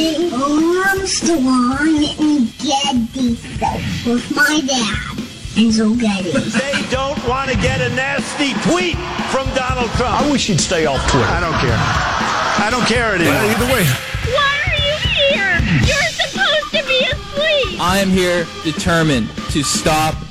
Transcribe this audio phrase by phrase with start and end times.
[0.00, 5.18] watching Armstrong and Getty Show with my dad,
[5.56, 6.30] Enzo Getty.
[6.30, 8.96] They don't want to get a nasty tweet
[9.30, 10.20] from Donald Trump.
[10.20, 11.26] I wish you'd stay off Twitter.
[11.26, 11.76] I don't care.
[11.76, 13.34] I don't care anymore.
[13.34, 13.84] Either way.
[14.34, 15.60] Why are you here?
[15.86, 17.80] You're supposed to be asleep.
[17.80, 20.14] I am here determined to stop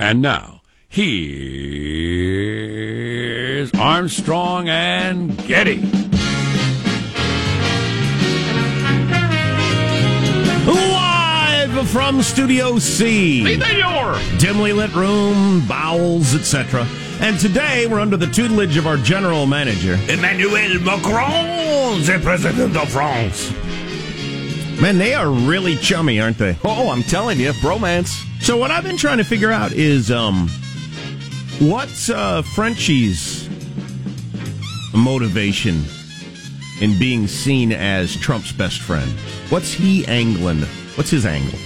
[0.00, 1.18] And now, here's
[3.74, 5.80] Armstrong and Getty.
[10.70, 13.58] Live from Studio C.
[14.38, 16.86] Dimly lit room, bowels, etc.
[17.20, 19.94] And today we're under the tutelage of our general manager.
[20.08, 23.52] Emmanuel Macron, the President of France.
[24.80, 26.56] Man, they are really chummy, aren't they?
[26.64, 28.24] Oh, I'm telling you, bromance.
[28.40, 30.48] So what I've been trying to figure out is um
[31.58, 33.48] what's uh Frenchie's
[34.94, 35.82] motivation
[36.80, 39.10] in being seen as Trump's best friend?
[39.50, 40.62] What's he angling?
[40.94, 41.58] What's his angle?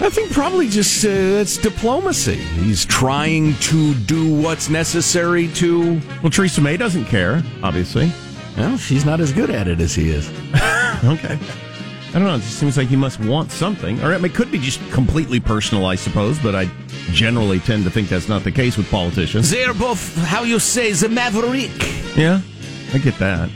[0.00, 2.34] I think probably just uh, it's diplomacy.
[2.34, 6.00] He's trying to do what's necessary to.
[6.22, 8.10] Well, Theresa May doesn't care, obviously.
[8.56, 10.30] Well, she's not as good at it as he is.
[11.04, 11.38] Okay.
[12.14, 12.36] I don't know.
[12.36, 14.00] It just seems like he must want something.
[14.02, 16.70] Or it could be just completely personal, I suppose, but I
[17.10, 19.50] generally tend to think that's not the case with politicians.
[19.50, 21.70] They're both, how you say, the maverick.
[22.16, 22.40] Yeah,
[22.92, 23.50] I get that.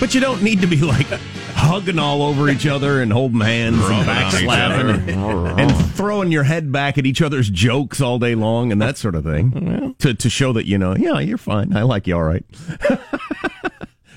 [0.00, 1.06] But you don't need to be like
[1.54, 6.72] hugging all over each other and holding hands and backslapping and, and throwing your head
[6.72, 10.30] back at each other's jokes all day long and that sort of thing to, to
[10.30, 11.76] show that, you know, yeah, you're fine.
[11.76, 12.44] I like you all right.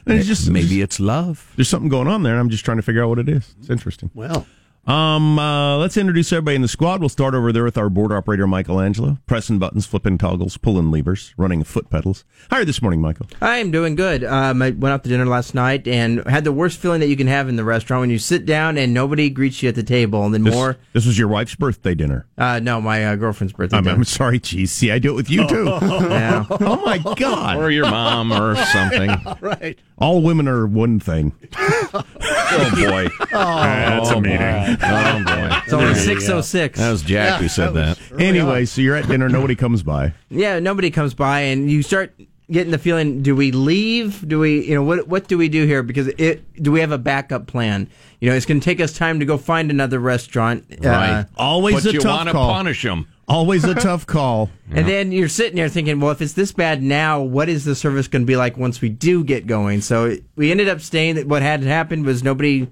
[0.05, 1.51] And it's just Maybe it's love.
[1.55, 3.55] there's something going on there, and I'm just trying to figure out what it is.
[3.59, 4.09] It's interesting.
[4.13, 4.45] Well,
[4.85, 6.99] Um, uh, let's introduce everybody in the squad.
[6.99, 11.33] We'll start over there with our board operator, Michelangelo, pressing buttons, flipping toggles, pulling levers,
[11.37, 12.25] running foot pedals.
[12.49, 13.27] How are you this morning, Michael?
[13.41, 14.25] I am doing good.
[14.25, 17.15] Um, I went out to dinner last night and had the worst feeling that you
[17.15, 19.83] can have in the restaurant when you sit down and nobody greets you at the
[19.83, 20.25] table.
[20.25, 22.25] And then This, more, this was your wife's birthday dinner.
[22.37, 23.77] uh, no, my uh, girlfriend's birthday.
[23.77, 23.95] I'm, dinner.
[23.95, 24.73] I'm sorry, geez.
[24.73, 25.63] See, I do it with you too.
[26.13, 26.45] Yeah.
[26.49, 27.57] oh my God!
[27.57, 29.09] Or your mom or something.
[29.41, 29.77] right.
[29.97, 31.33] All women are one thing.
[31.55, 33.07] Oh, boy.
[33.31, 34.72] That's a meeting.
[34.81, 35.49] Oh, boy.
[35.63, 36.79] It's only six oh six.
[36.79, 37.97] That was Jack who said that.
[38.19, 39.29] anyway, so you're at dinner.
[39.29, 40.13] Nobody comes by.
[40.29, 42.13] Yeah, nobody comes by, and you start
[42.51, 44.27] getting the feeling: Do we leave?
[44.27, 45.83] Do we, you know, what what do we do here?
[45.83, 47.87] Because it do we have a backup plan?
[48.19, 50.65] You know, it's going to take us time to go find another restaurant.
[50.83, 51.25] Uh, Right.
[51.37, 52.51] Always But a you tough want to call.
[52.53, 53.07] punish him.
[53.27, 54.49] Always a tough call.
[54.71, 57.75] And then you're sitting there thinking, well, if it's this bad now, what is the
[57.75, 59.81] service going to be like once we do get going?
[59.81, 61.15] So we ended up staying.
[61.15, 62.67] That what had happened was nobody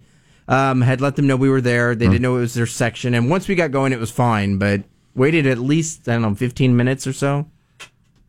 [0.52, 1.96] um, had let them know we were there.
[1.96, 3.14] They didn't know it was their section.
[3.14, 4.58] And once we got going, it was fine.
[4.58, 4.84] But
[5.16, 7.48] waited at least I don't know, 15 minutes or so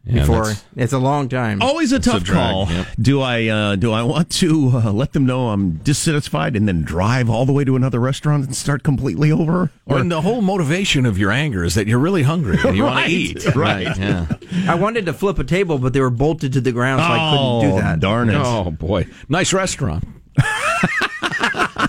[0.04, 0.52] before.
[0.74, 1.62] It's a long time.
[1.62, 2.66] Always a tough drag, call.
[2.68, 2.88] yep.
[3.00, 6.82] Do I uh, do I want to uh, let them know I'm dissatisfied and then
[6.82, 9.70] drive all the way to another restaurant and start completely over?
[9.86, 12.82] Or When the whole motivation of your anger is that you're really hungry and you
[12.82, 13.54] want to eat.
[13.54, 13.96] right.
[13.96, 14.26] Yeah.
[14.66, 17.30] I wanted to flip a table, but they were bolted to the ground, so I
[17.30, 18.00] couldn't do Oh, that.
[18.00, 18.34] Darn it!
[18.36, 19.06] Oh, boy.
[19.28, 20.02] Nice restaurant.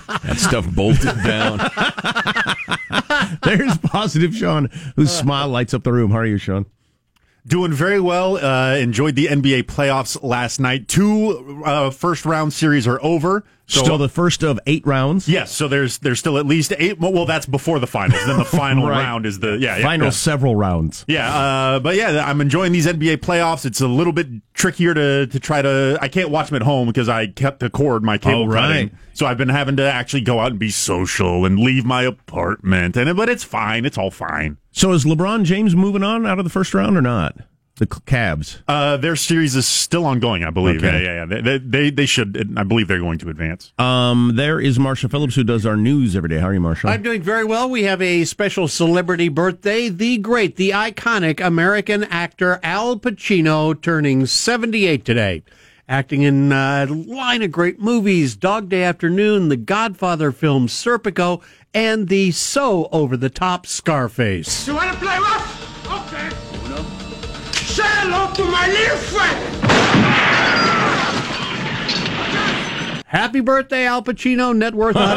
[0.06, 1.58] that stuff bolted down.
[3.42, 6.10] There's positive Sean, whose smile lights up the room.
[6.10, 6.66] How are you, Sean?
[7.46, 8.38] Doing very well.
[8.38, 10.88] Uh, enjoyed the NBA playoffs last night.
[10.88, 13.44] Two uh, first round series are over.
[13.66, 15.26] So, Still the first of eight rounds.
[15.26, 17.00] yes, so there's there's still at least eight.
[17.00, 18.22] Well, that's before the finals.
[18.26, 18.98] Then the final Right.
[19.02, 20.10] round is the yeah yeah, Final yeah.
[20.10, 21.02] several rounds.
[21.08, 23.64] Yeah, uh, but yeah, I'm enjoying these NBA playoffs.
[23.64, 25.96] It's a little bit trickier to to try to.
[26.00, 28.60] I can't watch them at home because I kept the cord my cable Oh, right.
[28.90, 28.98] cutting.
[29.14, 32.96] So I've been having to actually go out and be social and leave my apartment.
[32.98, 33.86] And but it's fine.
[33.86, 34.58] It's all fine.
[34.72, 37.36] So is LeBron James moving on out of the first round or not?
[37.76, 38.62] The Cavs.
[38.68, 40.84] Uh, their series is still ongoing, I believe.
[40.84, 41.02] Okay.
[41.02, 41.40] Yeah, yeah, yeah.
[41.40, 42.54] They, they they should.
[42.56, 43.72] I believe they're going to advance.
[43.78, 46.38] Um, there is Marshall Phillips who does our news every day.
[46.38, 46.90] How are you, Marshall?
[46.90, 47.68] I'm doing very well.
[47.68, 49.88] We have a special celebrity birthday.
[49.88, 55.42] The great, the iconic American actor Al Pacino turning 78 today.
[55.88, 61.42] Acting in uh, a line of great movies Dog Day Afternoon, the Godfather film Serpico,
[61.74, 64.68] and the so over the top Scarface.
[64.68, 65.53] You want to play rough?
[67.74, 69.53] Say hello to my little friend.
[73.14, 74.54] Happy birthday, Al Pacino.
[74.56, 74.96] Net worth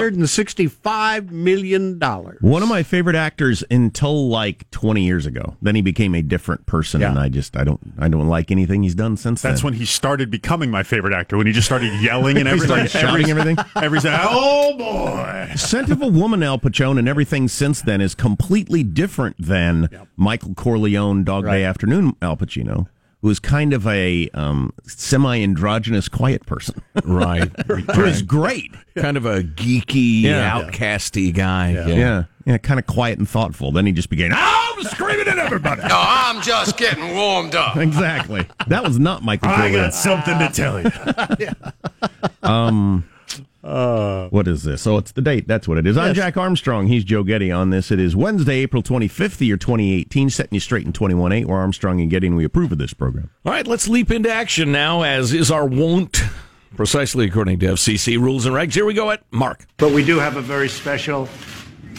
[0.48, 2.00] $165 million.
[2.00, 5.56] One of my favorite actors until like 20 years ago.
[5.64, 7.10] Then he became a different person, Yeah.
[7.10, 9.52] and I just I don't I don't like anything he's done since then.
[9.52, 9.72] That's then.
[9.72, 11.38] when he started becoming my favorite actor.
[11.38, 13.58] When he just started yelling and He everything, started shouting everything.
[13.76, 18.84] Every oh boy, Scent of a Woman, Al Pacino, and everything since then is completely
[18.84, 22.88] different than Michael Corleone, Dog Day Afternoon, Al Pacino,
[23.28, 26.82] who is kind of a um, semi-androgynous, quiet person.
[27.04, 27.52] Right.
[27.68, 28.72] Who is great.
[28.96, 30.62] Kind of a geeky, Yeah.
[30.62, 31.72] outcasty guy.
[31.72, 32.24] Yeah.
[32.46, 33.74] yeah, kind of quiet and thoughtful.
[33.74, 34.32] Then he just began!
[34.34, 35.82] I'm screaming at everybody.
[35.82, 37.76] No, I'm just getting warmed up.
[37.78, 38.48] exactly.
[38.68, 39.74] That was not Michael I Corleone.
[39.88, 41.50] got something to tell you.
[42.44, 43.04] Um,
[43.68, 44.88] Uh, what is this?
[44.88, 45.46] Oh, it's the date.
[45.46, 45.98] That's what it is.
[45.98, 46.88] I'm Jack Armstrong.
[46.88, 47.92] He's Joe Getty on this.
[47.92, 51.46] It is Wednesday, April 25th, the year 2018, setting you straight in 21.8.
[51.46, 53.30] We're Armstrong and Getty, and we approve of this program.
[53.46, 56.22] All right, let's leap into action now, as is our wont,
[56.78, 58.74] precisely according to FCC rules and regs.
[58.74, 59.66] Here we go at Mark.
[59.76, 61.28] But we do have a very special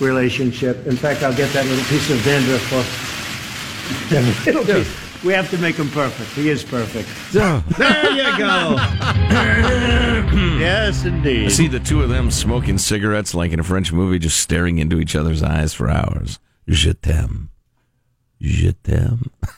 [0.00, 0.86] relationship.
[0.86, 5.07] In fact, I'll get that little piece of dandruff for that little piece.
[5.24, 6.30] We have to make him perfect.
[6.30, 7.08] He is perfect.
[7.32, 7.62] there
[8.12, 8.76] you go.
[10.58, 11.50] yes, I indeed.
[11.52, 14.98] see the two of them smoking cigarettes like in a French movie, just staring into
[15.00, 16.38] each other's eyes for hours.
[16.68, 17.50] Je t'aime.
[18.40, 19.30] Je t'aime.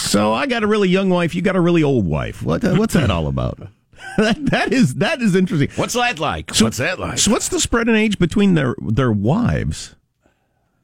[0.00, 1.34] So I got a really young wife.
[1.34, 2.42] You got a really old wife.
[2.42, 3.58] What, uh, what's that all about?
[4.16, 5.68] that, that is that is interesting.
[5.76, 6.54] What's that like?
[6.54, 7.18] So- What's that like?
[7.18, 9.96] So what's the spread in age between their their wives?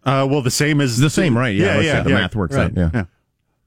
[0.05, 1.55] Uh, well, the same as The same, right?
[1.55, 2.93] Yeah, Yeah, let's yeah, the yeah, math works right, out.
[2.95, 3.05] Yeah.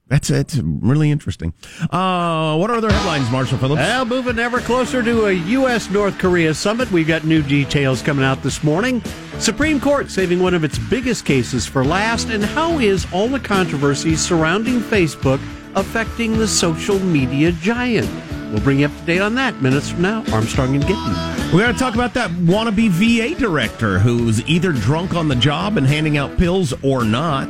[0.09, 1.53] That's it's really interesting.
[1.81, 3.79] Uh, what are other headlines, Marshall Phillips?
[3.79, 5.89] Well, moving ever closer to a U.S.
[5.89, 9.01] North Korea summit, we've got new details coming out this morning.
[9.39, 13.39] Supreme Court saving one of its biggest cases for last, and how is all the
[13.39, 15.41] controversy surrounding Facebook
[15.75, 18.09] affecting the social media giant?
[18.51, 20.23] We'll bring you up to date on that minutes from now.
[20.31, 21.53] Armstrong and Getty.
[21.53, 25.77] We're going to talk about that wannabe VA director who's either drunk on the job
[25.77, 27.47] and handing out pills or not,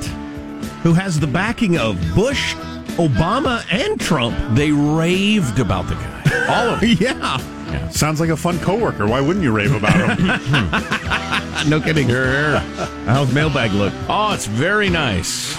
[0.84, 2.54] who has the backing of Bush,
[2.98, 4.36] Obama, and Trump.
[4.56, 6.46] They raved about the guy.
[6.50, 6.98] All of them.
[7.00, 7.90] yeah.
[7.90, 9.08] Sounds like a fun coworker.
[9.08, 10.28] Why wouldn't you rave about him?
[11.70, 12.08] no kidding.
[12.10, 13.94] How's mailbag look?
[14.08, 15.58] Oh, it's very nice.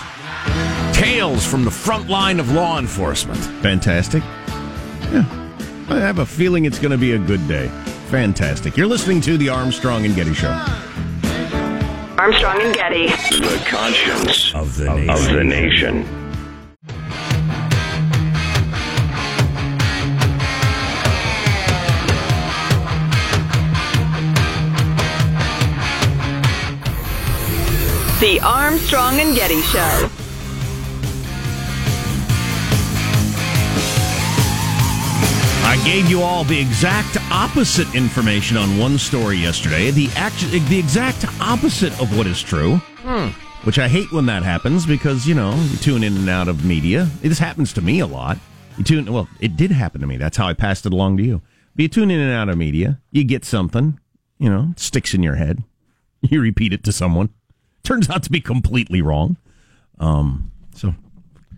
[0.93, 3.39] Tales from the front line of law enforcement.
[3.63, 4.23] Fantastic.
[5.13, 5.25] Yeah.
[5.89, 7.69] I have a feeling it's going to be a good day.
[8.09, 8.77] Fantastic.
[8.77, 10.88] You're listening to the Armstrong and Getty Show.
[12.29, 13.07] Armstrong and Getty.
[13.07, 15.09] The conscience of the nation.
[15.09, 16.03] Of the nation.
[28.21, 30.28] The Armstrong and Getty Show.
[35.89, 39.91] Gave you all the exact opposite information on one story yesterday.
[39.91, 42.77] The act- the exact opposite of what is true.
[43.65, 46.63] Which I hate when that happens because, you know, you tune in and out of
[46.63, 47.09] media.
[47.23, 48.39] This happens to me a lot.
[48.77, 50.19] You tune well, it did happen to me.
[50.19, 51.41] That's how I passed it along to you.
[51.75, 53.99] But you tune in and out of media, you get something,
[54.39, 55.63] you know, sticks in your head.
[56.21, 57.31] You repeat it to someone.
[57.83, 59.37] Turns out to be completely wrong.
[60.01, 60.95] Um, so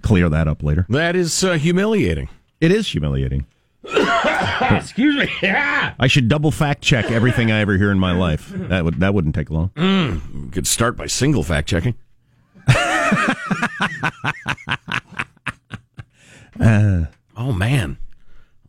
[0.03, 0.87] clear that up later.
[0.89, 2.29] That is uh, humiliating.
[2.61, 3.47] It is humiliating.
[4.77, 5.29] Excuse me.
[5.43, 5.95] Yeah.
[6.01, 8.51] I should double fact check everything I ever hear in my life.
[8.55, 9.71] That would that wouldn't take long.
[9.77, 11.95] Mm, could start by single fact checking.
[16.61, 17.05] Uh,
[17.37, 17.97] Oh man.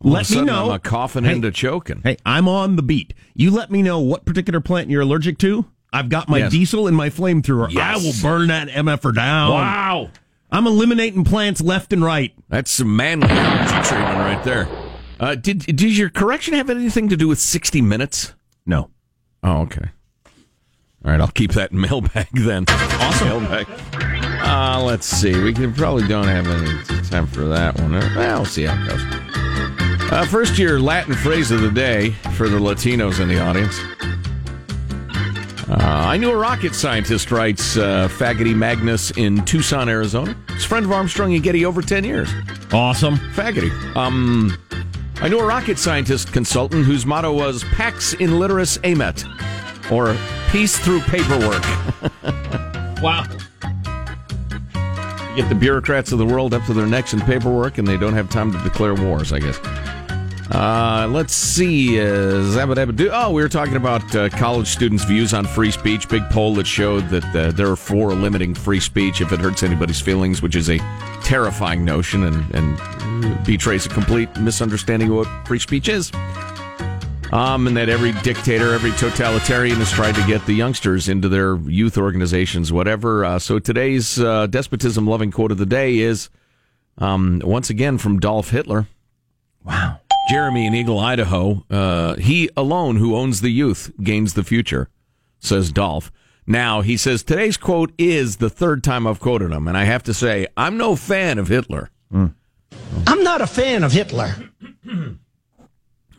[0.02, 0.66] All let me know.
[0.66, 2.00] I'm a coughing Hey, into choking.
[2.02, 3.12] Hey, I'm on the beat.
[3.34, 5.66] You let me know what particular plant you're allergic to.
[5.92, 6.52] I've got my Yes.
[6.52, 7.68] diesel and my flamethrower.
[7.68, 8.02] I Yes.
[8.02, 9.50] will burn that mf'er down.
[9.50, 10.10] Wow.
[10.50, 12.32] I'm eliminating plants left and right.
[12.48, 14.68] That's some manly energy treatment right there.
[15.20, 18.34] Uh, did did your correction have anything to do with 60 minutes?
[18.66, 18.90] No.
[19.42, 19.90] Oh, okay.
[21.04, 22.64] All right, I'll keep that in mailbag then.
[22.68, 23.28] Awesome.
[23.28, 23.66] Mailbag.
[24.44, 25.38] Uh, let's see.
[25.42, 27.94] We can, probably don't have any time for that one.
[27.94, 30.12] Uh, Well, we'll see how it goes.
[30.12, 33.78] Uh, first, your Latin phrase of the day for the Latinos in the audience.
[35.68, 40.36] Uh, I knew a rocket scientist, writes uh, Faggoty Magnus in Tucson, Arizona.
[40.52, 42.28] He's a friend of Armstrong and Getty over 10 years.
[42.72, 43.16] Awesome.
[43.34, 43.70] Faggoty.
[43.96, 44.56] Um,
[45.22, 49.24] I knew a rocket scientist consultant whose motto was Pax in Literis Amet,
[49.88, 50.16] or
[50.50, 51.62] peace through paperwork.
[53.00, 53.24] wow.
[55.30, 57.96] You get the bureaucrats of the world up to their necks in paperwork, and they
[57.96, 59.60] don't have time to declare wars, I guess.
[60.52, 61.98] Uh, let's see.
[61.98, 62.04] Uh.
[62.04, 66.10] Oh, we were talking about uh, college students' views on free speech.
[66.10, 70.00] Big poll that showed that uh, they're for limiting free speech if it hurts anybody's
[70.00, 70.76] feelings, which is a
[71.22, 76.12] terrifying notion and, and betrays a complete misunderstanding of what free speech is.
[77.32, 81.56] Um, and that every dictator, every totalitarian has tried to get the youngsters into their
[81.56, 83.24] youth organizations, whatever.
[83.24, 86.28] Uh, so today's uh, despotism loving quote of the day is
[86.98, 88.86] um, once again from Dolph Hitler.
[89.64, 90.01] Wow.
[90.32, 91.62] Jeremy in Eagle, Idaho.
[91.68, 94.88] Uh, he alone who owns the youth gains the future,
[95.38, 96.10] says Dolph.
[96.46, 100.02] Now, he says today's quote is the third time I've quoted him, and I have
[100.04, 101.90] to say, I'm no fan of Hitler.
[102.10, 102.28] Hmm.
[103.06, 104.34] I'm not a fan of Hitler.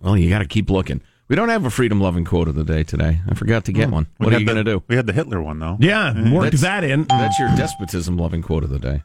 [0.02, 1.02] Well, you got to keep looking.
[1.28, 3.22] We don't have a freedom loving quote of the day today.
[3.28, 3.94] I forgot to get hmm.
[3.94, 4.08] one.
[4.20, 4.84] We What are you going to do?
[4.88, 5.78] We had the Hitler one though.
[5.80, 7.06] Yeah, worked That's- that in.
[7.06, 9.02] That's your despotism loving quote of the day.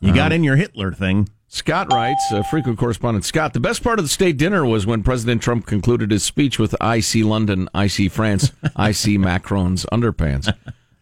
[0.00, 1.28] You got um, in your Hitler thing.
[1.48, 5.02] Scott writes, uh, frequent correspondent Scott, the best part of the state dinner was when
[5.02, 9.86] President Trump concluded his speech with I see London, I see France, I see Macron's
[9.86, 10.54] underpants.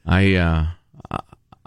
[0.07, 0.67] I, uh,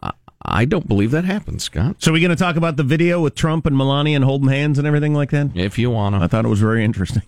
[0.01, 1.97] I, I don't believe that happened, Scott.
[1.99, 4.77] So we going to talk about the video with Trump and Melania and holding hands
[4.77, 5.51] and everything like that?
[5.55, 6.21] If you want to.
[6.21, 7.23] I thought it was very interesting.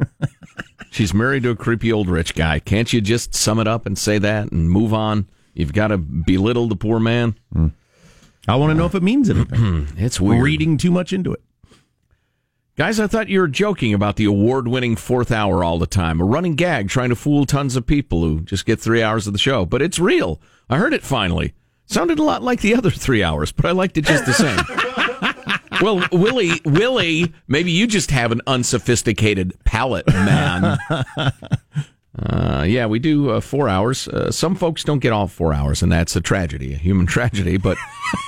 [0.90, 2.60] She's married to a creepy old rich guy.
[2.60, 5.28] Can't you just sum it up and say that and move on?
[5.52, 7.36] You've got to belittle the poor man.
[8.46, 9.88] I want to know if it means anything.
[9.96, 10.42] it's weird.
[10.42, 11.42] Reading too much into it.
[12.76, 16.20] Guys, I thought you were joking about the award winning fourth hour all the time.
[16.20, 19.32] A running gag trying to fool tons of people who just get three hours of
[19.32, 19.64] the show.
[19.64, 20.40] But it's real.
[20.68, 21.54] I heard it finally.
[21.86, 24.58] Sounded a lot like the other three hours, but I liked it just the same.
[25.82, 30.78] well, Willie, Willie, maybe you just have an unsophisticated palate, man.
[32.18, 34.06] Uh, yeah, we do uh, four hours.
[34.08, 37.56] Uh, some folks don't get all four hours, and that's a tragedy, a human tragedy.
[37.56, 37.76] But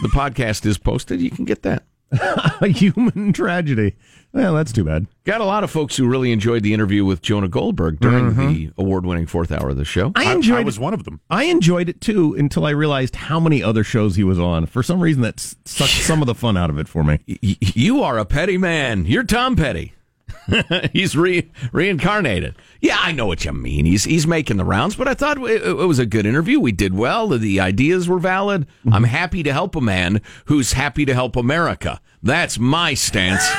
[0.03, 1.21] the podcast is posted.
[1.21, 1.85] You can get that.
[2.61, 3.97] a human tragedy.
[4.33, 5.07] Well, that's too bad.
[5.25, 8.71] Got a lot of folks who really enjoyed the interview with Jonah Goldberg during the
[8.79, 10.13] award-winning fourth hour of the show.
[10.15, 10.59] I enjoyed.
[10.59, 11.21] I was one of them.
[11.31, 14.67] I enjoyed it too until I realized how many other shows he was on.
[14.67, 17.19] For some reason, that sucked some of the fun out of it for me.
[17.27, 19.07] Y- you are a petty man.
[19.07, 19.95] You're Tom Petty.
[20.93, 22.57] he's re- reincarnated.
[22.81, 23.85] Yeah, I know what you mean.
[23.85, 26.61] He's he's making the rounds, but I thought it, it was a good interview.
[26.61, 27.29] We did well.
[27.29, 28.67] The ideas were valid.
[28.91, 32.01] I'm happy to help a man who's happy to help America.
[32.23, 33.47] That's my stance.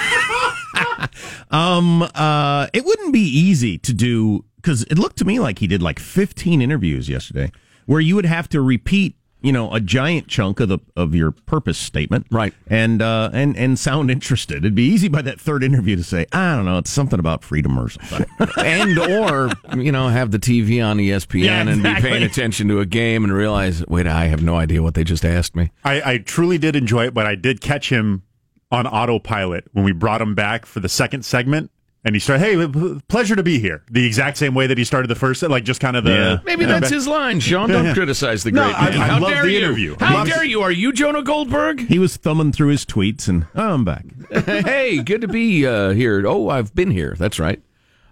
[1.50, 5.68] Um, uh, it wouldn't be easy to do because it looked to me like he
[5.68, 7.52] did like 15 interviews yesterday,
[7.86, 9.16] where you would have to repeat,
[9.48, 12.54] you know, a giant chunk of the of your purpose statement, Right.
[12.68, 14.58] And uh, and and sound interested.
[14.58, 17.46] It'd be easy by that third interview to say, I don't know, it's something about
[17.46, 18.26] freedom or something.
[18.58, 22.82] and or you know have the TV on ESPN Yeah, and be paying attention to
[22.82, 25.72] a game and realize, wait, I have no idea what they just asked me.
[25.86, 28.24] I, I truly did enjoy it, but I did catch him
[28.70, 31.72] on autopilot when we brought him back for the second segment.
[32.06, 33.84] And he started, hey, p- pleasure to be here.
[33.92, 36.12] The exact same way that he started the first, like just kind of the.
[36.12, 36.38] Yeah.
[36.46, 36.80] Maybe Yeah.
[36.80, 37.70] that's his line, Sean.
[37.70, 37.94] Don't Yeah.
[37.94, 39.02] criticize the great I- man.
[39.02, 39.58] I How love dare the you?
[39.58, 39.96] interview.
[40.00, 40.62] I How love- dare you?
[40.62, 41.88] Are you Jonah Goldberg?
[41.88, 44.06] he was thumbing through his tweets, and oh, I'm back.
[44.46, 46.24] hey, good to be uh, here.
[46.26, 47.16] Oh, I've been here.
[47.20, 47.62] That's right.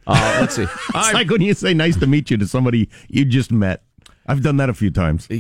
[0.08, 0.64] Uh, let's see.
[0.90, 3.84] It's I- like when you say "nice to meet you" to somebody you just met.
[4.28, 5.28] I've done that a few times.
[5.30, 5.38] Yeah,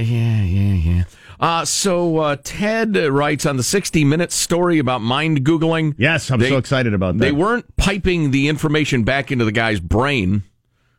[0.00, 1.04] yeah, yeah, yeah.
[1.42, 5.94] Uh, so uh, Ted writes on the 60 Minutes story about mind Googling.
[5.98, 7.24] Yes, I'm They- so excited about that.
[7.24, 10.44] They weren't piping the information back into the guy's brain.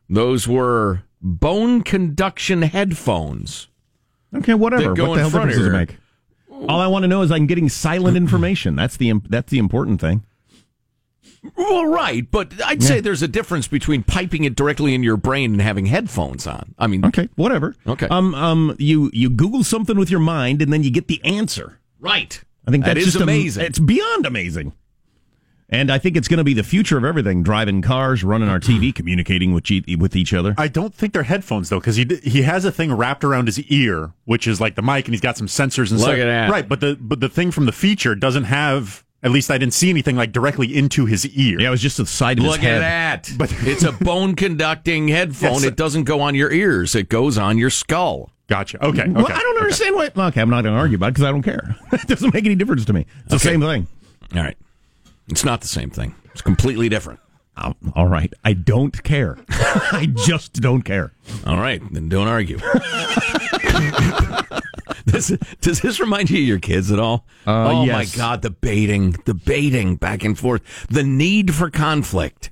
[0.09, 3.69] Those were bone conduction headphones.
[4.35, 4.89] Okay, whatever.
[4.89, 5.97] what the hell difference does it make?
[6.67, 8.75] All I want to know is I'm getting silent information.
[8.75, 10.23] That's the that's the important thing.
[11.57, 15.51] Well, right, but I'd say there's a difference between piping it directly in your brain
[15.51, 16.73] and having headphones on.
[16.79, 17.75] I mean, Okay, whatever.
[17.85, 18.07] Okay.
[18.07, 21.79] Um, um, you you Google something with your mind and then you get the answer.
[21.99, 22.41] right.
[22.65, 23.65] I think That that's is just am- amazing.
[23.65, 24.71] it's beyond amazing.
[25.69, 28.59] And I think it's going to be the future of everything: driving cars, running our
[28.59, 30.53] TV, communicating with each, with each other.
[30.57, 33.59] I don't think they're headphones though, because he he has a thing wrapped around his
[33.63, 36.19] ear, which is like the mic, and he's got some sensors and Look stuff.
[36.19, 36.49] at that.
[36.51, 39.03] Right, but the but the thing from the feature doesn't have.
[39.23, 41.59] At least I didn't see anything like directly into his ear.
[41.61, 42.75] yeah, it was just the side of Look his head.
[42.75, 43.37] Look at that.
[43.37, 45.53] But- it's a bone conducting headphone.
[45.53, 45.63] Yes.
[45.63, 46.93] It doesn't go on your ears.
[46.93, 48.29] It goes on your skull.
[48.47, 48.85] Gotcha.
[48.85, 49.03] Okay.
[49.03, 49.11] okay.
[49.11, 50.09] Well, I don't understand why.
[50.27, 51.75] Okay, I'm not going to argue about it because I don't care.
[51.93, 53.05] it doesn't make any difference to me.
[53.21, 53.87] It's the same thing.
[54.35, 54.57] All right.
[55.29, 56.13] It's not the same thing.
[56.33, 57.19] It's completely different.
[57.55, 59.37] Oh, all right, I don't care.
[59.49, 61.13] I just don't care.
[61.45, 62.57] All right, then don't argue.
[65.13, 67.25] this, does this remind you of your kids at all?
[67.45, 67.93] Uh, oh yes.
[67.93, 72.51] my God, the baiting, the baiting back and forth, the need for conflict.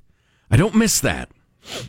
[0.49, 1.29] I don't miss that.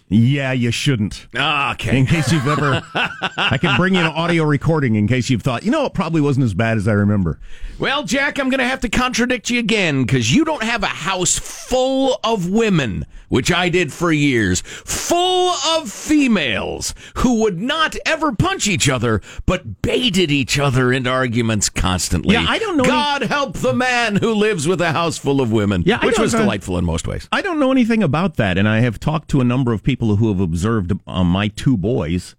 [0.09, 1.27] Yeah, you shouldn't.
[1.35, 1.99] Ah, okay.
[1.99, 5.63] In case you've ever, I can bring you an audio recording in case you've thought,
[5.65, 7.39] you know, it probably wasn't as bad as I remember.
[7.79, 10.87] Well, Jack, I'm going to have to contradict you again because you don't have a
[10.89, 17.97] house full of women, which I did for years, full of females who would not
[18.05, 22.35] ever punch each other, but baited each other into arguments constantly.
[22.35, 25.51] Yeah, I don't know God help the man who lives with a house full of
[25.51, 27.27] women, Yeah, which was know- delightful in most ways.
[27.33, 30.17] I don't know anything about that, and I have talked to a number of people
[30.17, 32.35] who have observed um, my two boys.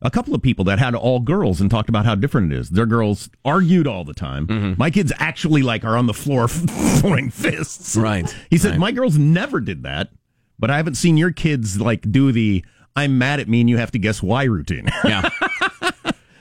[0.00, 2.70] A couple of people that had all girls and talked about how different it is.
[2.70, 4.46] Their girls argued all the time.
[4.46, 4.74] Mm-hmm.
[4.78, 6.46] My kids actually like are on the floor
[7.00, 7.96] throwing fists.
[7.96, 8.32] Right.
[8.48, 8.78] He said Right.
[8.78, 10.10] my girls never did that,
[10.56, 13.76] but I haven't seen your kids like do the "I'm mad at me and you
[13.78, 14.88] have to guess why" routine.
[15.04, 15.30] Yeah.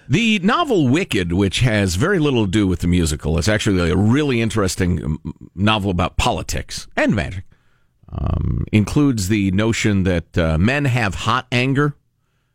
[0.10, 3.96] The novel Wicked, which has very little to do with the musical, is actually a
[3.96, 7.44] really interesting um, novel about politics and magic.
[8.10, 11.96] Um, includes the notion that uh, men have hot anger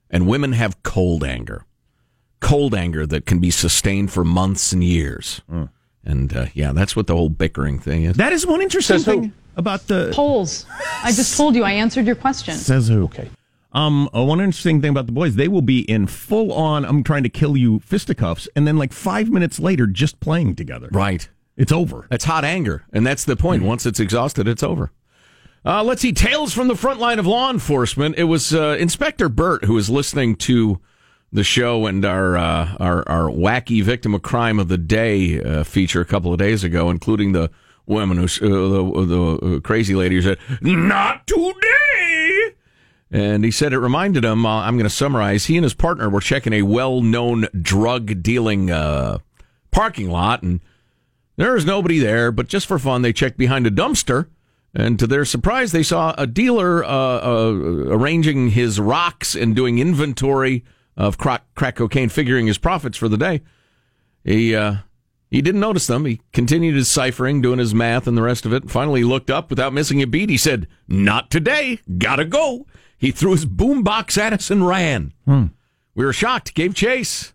[0.09, 1.67] and women have cold anger.
[2.41, 5.43] Cold anger that can be sustained for months and years.
[6.05, 8.17] And uh, yeah, that's what the whole bickering thing is.
[8.17, 9.21] that is one interesting Says who?
[9.21, 10.67] thing about the Polls.
[11.05, 12.55] I just told you I answered your question.
[12.55, 13.05] Says who?
[13.05, 13.29] Okay.
[13.75, 17.03] Um, uh, one interesting thing about the boys, they will be in full on "I'm
[17.05, 20.89] trying to kill you" fisticuffs, and then like five minutes later, just playing together.
[20.91, 21.29] Right.
[21.57, 22.07] It's over.
[22.11, 23.63] That's hot anger, and that's the point.
[23.63, 24.91] Once it's exhausted, it's over.
[25.65, 26.13] Uh, let's see.
[26.13, 28.17] Tales from the front line of law enforcement.
[28.19, 30.81] It was uh, Inspector Burt who was listening to
[31.33, 35.65] the show and our uh, our our wacky victim of crime of the day uh,
[35.65, 37.51] feature a couple of days ago, including the
[37.87, 42.51] woman who uh, the, the uh, crazy lady who said, "Not today."
[43.11, 44.47] And he said it reminded him.
[44.47, 45.45] I'm going to summarize.
[45.45, 48.69] He and his partner were checking a well-known drug dealing
[49.71, 50.61] parking lot, and
[51.37, 52.33] there was nobody there.
[52.33, 54.29] But just for fun, they checked behind a dumpster,
[54.75, 57.53] and to their surprise, they saw a dealer uh, uh,
[57.89, 60.65] arranging his rocks and doing inventory
[60.97, 63.43] of crack, crack cocaine, figuring his profits for the day.
[64.25, 64.77] He uh,
[65.31, 66.05] he didn't notice them.
[66.05, 68.71] He continued his ciphering, doing his math and the rest of it.
[68.71, 70.31] Finally, he looked up without missing a beat.
[70.31, 71.81] He said, "Not today.
[71.99, 75.13] Gotta go." He threw his boombox at us and ran.
[75.95, 76.55] We were shocked.
[76.55, 77.35] Gave chase.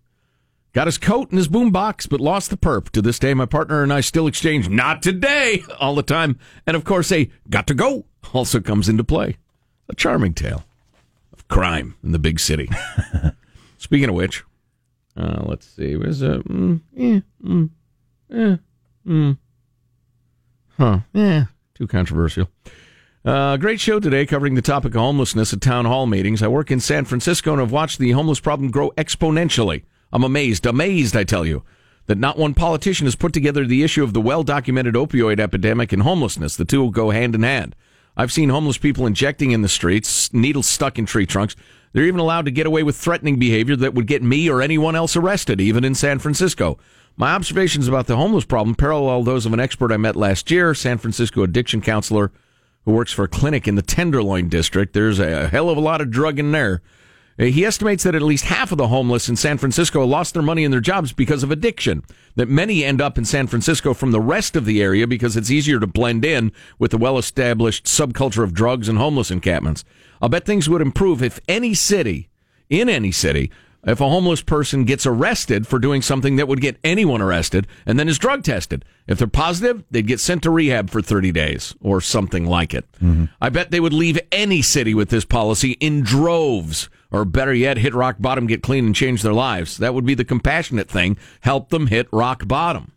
[0.77, 2.91] Got his coat and his boombox, but lost the perp.
[2.91, 6.77] To this day, my partner and I still exchange "Not today" all the time, and
[6.77, 9.37] of course, a "Got to go" also comes into play.
[9.89, 10.65] A charming tale
[11.33, 12.69] of crime in the big city.
[13.79, 14.43] Speaking of which,
[15.19, 15.95] uh, let's see.
[15.95, 17.69] Where's a mm, yeah, mm,
[18.31, 18.57] eh,
[19.07, 19.37] mm.
[20.77, 20.99] Huh.
[21.11, 21.45] Yeah.
[21.73, 22.51] Too controversial.
[23.25, 26.43] Uh, great show today covering the topic of homelessness at town hall meetings.
[26.43, 29.81] I work in San Francisco and have watched the homeless problem grow exponentially.
[30.11, 31.63] I'm amazed, amazed, I tell you,
[32.05, 35.91] that not one politician has put together the issue of the well documented opioid epidemic
[35.91, 36.55] and homelessness.
[36.55, 37.75] The two will go hand in hand.
[38.15, 41.55] I've seen homeless people injecting in the streets, needles stuck in tree trunks.
[41.93, 44.95] They're even allowed to get away with threatening behavior that would get me or anyone
[44.95, 46.79] else arrested, even in San Francisco.
[47.15, 50.73] My observations about the homeless problem parallel those of an expert I met last year,
[50.73, 52.31] San Francisco addiction counselor
[52.85, 54.93] who works for a clinic in the Tenderloin district.
[54.93, 56.81] There's a hell of a lot of drug in there.
[57.37, 60.63] He estimates that at least half of the homeless in San Francisco lost their money
[60.63, 62.03] and their jobs because of addiction.
[62.35, 65.51] That many end up in San Francisco from the rest of the area because it's
[65.51, 69.83] easier to blend in with the well established subculture of drugs and homeless encampments.
[70.19, 72.29] I'll bet things would improve if any city,
[72.69, 73.51] in any city,
[73.85, 77.99] if a homeless person gets arrested for doing something that would get anyone arrested and
[77.99, 78.83] then is drug tested.
[79.07, 82.91] If they're positive, they'd get sent to rehab for 30 days or something like it.
[82.93, 83.25] Mm-hmm.
[83.39, 87.77] I bet they would leave any city with this policy in droves, or better yet,
[87.77, 89.77] hit rock bottom, get clean, and change their lives.
[89.77, 91.17] That would be the compassionate thing.
[91.41, 92.91] Help them hit rock bottom.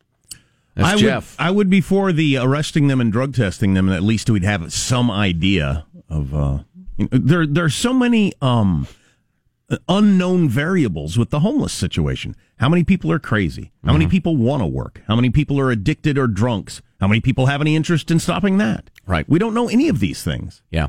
[0.74, 1.38] That's I Jeff.
[1.38, 4.30] Would, I would be for the arresting them and drug testing them, and at least
[4.30, 6.34] we'd have some idea of.
[6.34, 6.58] Uh,
[6.96, 8.86] you know, there, there are so many um,
[9.88, 12.36] unknown variables with the homeless situation.
[12.58, 13.72] How many people are crazy?
[13.84, 15.00] How many people want to work?
[15.06, 16.82] How many people are addicted or drunks?
[17.00, 18.90] How many people have any interest in stopping that?
[19.06, 19.26] Right.
[19.28, 20.62] We don't know any of these things.
[20.70, 20.88] Yeah.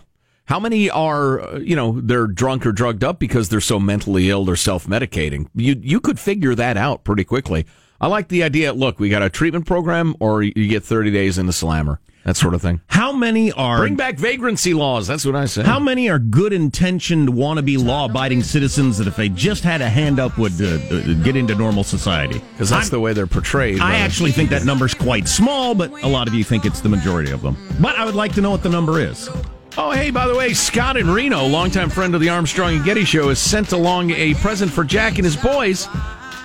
[0.52, 4.30] How many are, uh, you know, they're drunk or drugged up because they're so mentally
[4.30, 5.48] ill they're self-medicating?
[5.56, 7.66] You you could figure that out pretty quickly.
[8.02, 8.74] I like the idea.
[8.74, 12.36] Look, we got a treatment program, or you get 30 days in the slammer, that
[12.36, 12.82] sort of thing.
[12.88, 15.08] How many are Bring back vagrancy laws.
[15.08, 15.64] That's what I say.
[15.64, 19.88] How many are good intentioned, wannabe law abiding citizens that if they just had a
[19.88, 22.42] hand up would uh, uh, get into normal society?
[22.52, 23.80] Because that's the way they're portrayed.
[23.80, 26.90] I actually think that number's quite small, but a lot of you think it's the
[26.90, 27.56] majority of them.
[27.80, 29.30] But I would like to know what the number is.
[29.78, 33.06] Oh, hey, by the way, Scott in Reno, longtime friend of the Armstrong and Getty
[33.06, 35.88] Show, has sent along a present for Jack and his boys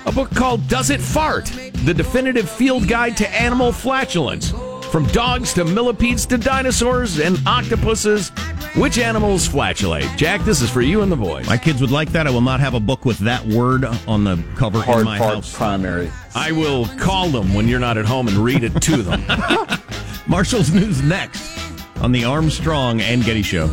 [0.06, 1.46] a book called Does It Fart?
[1.84, 4.52] The Definitive Field Guide to Animal Flatulence.
[4.92, 8.28] From dogs to millipedes to dinosaurs and octopuses,
[8.76, 10.08] which animals flatulate?
[10.16, 11.48] Jack, this is for you and the boys.
[11.48, 12.28] My kids would like that.
[12.28, 15.34] I will not have a book with that word on the cover in my part
[15.34, 15.52] house.
[15.52, 16.12] primary.
[16.36, 19.24] I will call them when you're not at home and read it to them.
[20.28, 21.65] Marshall's news next
[22.00, 23.68] on the Armstrong and Getty Show.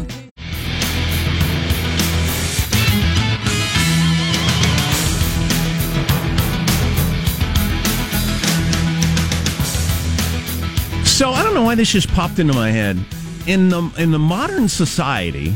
[11.24, 13.00] So I don't know why this just popped into my head.
[13.46, 15.56] In the in the modern society,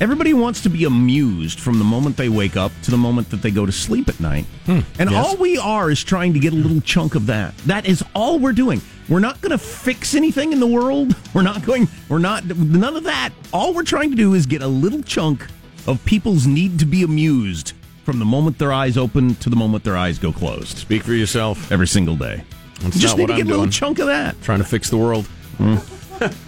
[0.00, 3.42] everybody wants to be amused from the moment they wake up to the moment that
[3.42, 4.46] they go to sleep at night.
[4.64, 4.80] Hmm.
[4.98, 5.26] and yes.
[5.26, 7.56] all we are is trying to get a little chunk of that.
[7.66, 8.80] That is all we're doing.
[9.08, 11.14] We're not going to fix anything in the world.
[11.34, 13.30] We're not going we're not none of that.
[13.52, 15.46] All we're trying to do is get a little chunk
[15.86, 17.72] of people's need to be amused
[18.04, 20.78] from the moment their eyes open to the moment their eyes go closed.
[20.78, 21.70] Speak for yourself.
[21.72, 22.44] Every single day.
[22.80, 23.70] That's Just not need what to get I'm a little doing.
[23.70, 24.40] chunk of that.
[24.42, 25.28] Trying to fix the world.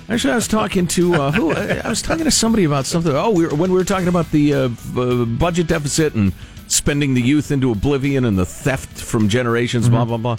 [0.09, 1.53] Actually, I was talking to uh, who?
[1.53, 3.13] I was talking to somebody about something.
[3.13, 6.33] Oh, we were, when we were talking about the uh, uh, budget deficit and
[6.67, 10.37] spending the youth into oblivion and the theft from generations, blah blah blah.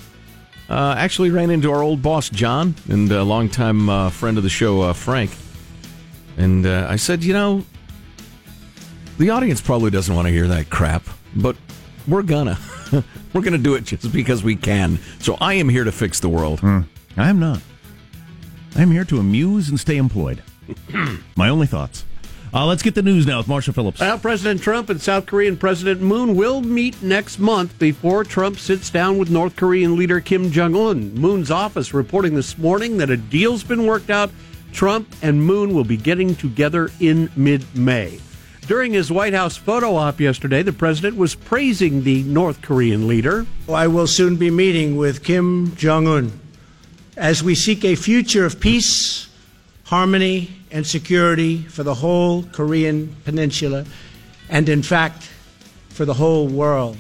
[0.72, 4.50] Uh, actually, ran into our old boss John and a longtime uh, friend of the
[4.50, 5.30] show uh, Frank,
[6.38, 7.66] and uh, I said, you know,
[9.18, 11.04] the audience probably doesn't want to hear that crap,
[11.36, 11.58] but
[12.08, 12.58] we're gonna.
[13.34, 14.98] we're gonna do it just because we can.
[15.20, 16.62] So I am here to fix the world.
[16.64, 16.86] I
[17.18, 17.62] am not.
[18.78, 20.42] I am here to amuse and stay employed.
[21.36, 22.06] My only thoughts.
[22.54, 24.02] Uh, let's get the news now with Marshall Phillips.
[24.02, 28.90] Well, President Trump and South Korean President Moon will meet next month before Trump sits
[28.90, 31.14] down with North Korean leader Kim Jong un.
[31.14, 34.32] Moon's office reporting this morning that a deal's been worked out.
[34.74, 38.20] Trump and Moon will be getting together in mid May.
[38.68, 43.46] During his White House photo op yesterday, the president was praising the North Korean leader.
[43.70, 46.40] I will soon be meeting with Kim Jong un
[47.16, 49.30] as we seek a future of peace,
[49.86, 53.86] harmony, and security for the whole Korean peninsula,
[54.50, 55.30] and in fact,
[55.90, 56.98] for the whole world.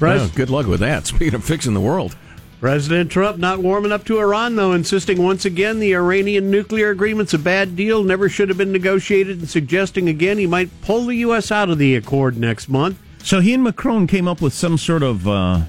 [0.00, 1.06] Well, good luck with that.
[1.06, 2.16] Speaking of fixing the world.
[2.60, 7.32] President Trump not warming up to Iran, though, insisting once again the Iranian nuclear agreement's
[7.32, 11.16] a bad deal, never should have been negotiated, and suggesting again he might pull the
[11.16, 11.50] U.S.
[11.50, 12.98] out of the accord next month.
[13.22, 15.62] So he and Macron came up with some sort of uh,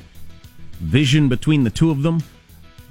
[0.79, 2.23] vision between the two of them.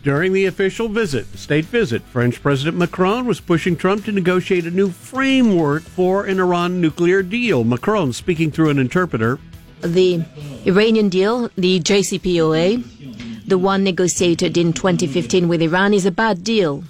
[0.02, 4.70] During the official visit, state visit, French President Macron was pushing Trump to negotiate a
[4.70, 7.64] new framework for an Iran nuclear deal.
[7.64, 9.38] Macron, speaking through an interpreter,
[9.82, 10.24] The
[10.64, 16.84] Iranian deal, the JCPOA, the one negotiated in 2015 with Iran, is a bad deal.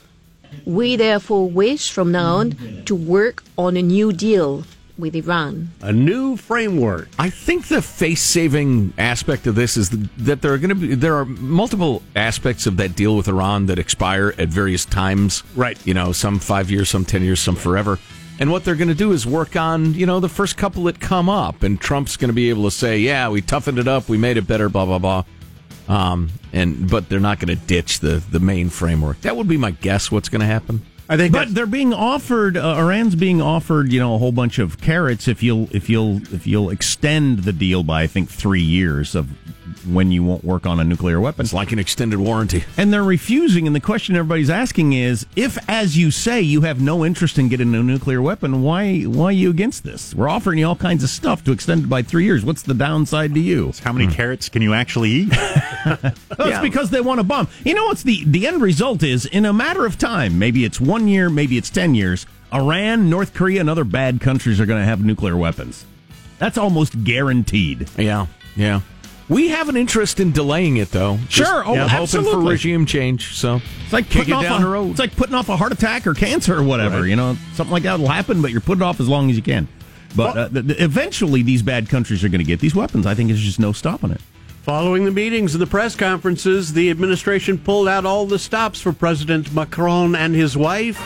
[0.65, 4.63] We therefore wish from now on to work on a new deal
[5.01, 5.71] with Iran.
[5.83, 7.09] a new framework.
[7.19, 11.17] I think the face-saving aspect of this is that there are going to be there
[11.17, 15.43] are multiple aspects of that deal with Iran that expire at various times.
[15.57, 15.79] Right.
[15.87, 17.99] You know, some five years, some ten years, some forever.
[18.39, 20.99] And what they're going to do is work on you know the first couple that
[21.01, 24.09] come up, and Trump's going to be able to say, "Yeah, we toughened it up,
[24.09, 25.25] we made it better," blah blah blah.
[25.89, 29.21] Um, and but they're not going to ditch the the main framework.
[29.23, 30.11] That would be my guess.
[30.11, 30.87] What's going to happen?
[31.11, 32.57] I think But they're being offered.
[32.57, 36.19] Uh, Iran's being offered, you know, a whole bunch of carrots if you'll if you'll
[36.33, 39.29] if you'll extend the deal by I think three years of
[39.87, 41.45] when you won't work on a nuclear weapon.
[41.45, 42.65] It's like an extended warranty.
[42.77, 43.67] And they're refusing.
[43.67, 47.49] And the question everybody's asking is, if, as you say, you have no interest in
[47.49, 50.15] getting a nuclear weapon, why why are you against this?
[50.15, 52.45] We're offering you all kinds of stuff to extend it by three years.
[52.45, 53.73] What's the downside to you?
[53.83, 55.33] How many carrots can you actually eat?
[56.39, 57.49] Well, it's because they want a bomb.
[57.65, 60.39] You know what's the the end result is in a matter of time.
[60.39, 62.27] Maybe it's one year, maybe it's ten years.
[62.53, 65.85] Iran, North Korea, and other bad countries are going to have nuclear weapons.
[66.39, 67.89] That's almost guaranteed.
[67.97, 68.81] Yeah, yeah.
[69.29, 71.19] We have an interest in delaying it, though.
[71.29, 72.33] Sure, oh, yeah, hoping absolutely.
[72.33, 73.35] for regime change.
[73.37, 74.91] So It's like putting off down a, the road.
[74.91, 77.03] It's like putting off a heart attack or cancer or whatever.
[77.03, 77.11] Right.
[77.11, 79.37] You know, something like that will happen, but you're putting it off as long as
[79.37, 79.69] you can.
[80.17, 83.07] But uh, th- th- eventually, these bad countries are going to get these weapons.
[83.07, 84.21] I think there's just no stopping it.
[84.71, 88.93] Following the meetings and the press conferences, the administration pulled out all the stops for
[88.93, 90.97] President Macron and his wife.